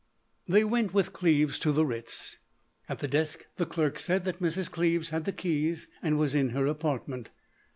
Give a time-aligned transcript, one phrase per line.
[0.47, 2.39] They went with Cleves to the Ritz.
[2.89, 4.67] At the desk the clerk said that Mrs.
[4.71, 7.29] Cleves had the keys and was in her apartment.